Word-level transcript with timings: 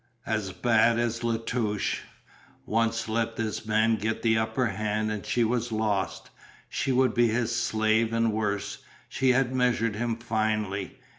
As 0.25 0.51
bad 0.51 0.97
as 0.97 1.23
La 1.23 1.37
Touche. 1.37 1.99
Once 2.65 3.07
let 3.07 3.35
this 3.35 3.67
man 3.67 3.97
get 3.97 4.23
the 4.23 4.35
upper 4.35 4.65
hand 4.65 5.11
and 5.11 5.23
she 5.23 5.43
was 5.43 5.71
lost. 5.71 6.31
She 6.67 6.91
would 6.91 7.13
be 7.13 7.27
his 7.27 7.55
slave 7.55 8.11
and 8.11 8.33
worse. 8.33 8.79
She 9.07 9.29
had 9.29 9.53
measured 9.53 9.95
him 9.95 10.15
finely. 10.15 10.97